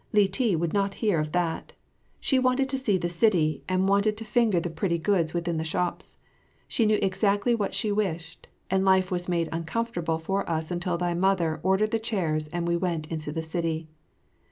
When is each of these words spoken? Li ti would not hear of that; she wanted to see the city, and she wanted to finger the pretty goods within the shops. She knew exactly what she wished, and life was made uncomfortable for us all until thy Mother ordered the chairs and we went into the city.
Li 0.13 0.27
ti 0.27 0.55
would 0.55 0.73
not 0.73 0.95
hear 0.95 1.19
of 1.19 1.31
that; 1.31 1.73
she 2.19 2.39
wanted 2.39 2.67
to 2.67 2.77
see 2.79 2.97
the 2.97 3.07
city, 3.07 3.63
and 3.69 3.81
she 3.81 3.85
wanted 3.85 4.17
to 4.17 4.25
finger 4.25 4.59
the 4.59 4.67
pretty 4.67 4.97
goods 4.97 5.31
within 5.31 5.57
the 5.57 5.63
shops. 5.63 6.17
She 6.67 6.87
knew 6.87 6.97
exactly 7.03 7.53
what 7.53 7.75
she 7.75 7.91
wished, 7.91 8.47
and 8.71 8.83
life 8.83 9.11
was 9.11 9.29
made 9.29 9.47
uncomfortable 9.51 10.17
for 10.17 10.41
us 10.49 10.71
all 10.71 10.75
until 10.75 10.97
thy 10.97 11.13
Mother 11.13 11.59
ordered 11.61 11.91
the 11.91 11.99
chairs 11.99 12.47
and 12.47 12.67
we 12.67 12.75
went 12.77 13.11
into 13.11 13.31
the 13.31 13.43
city. 13.43 13.89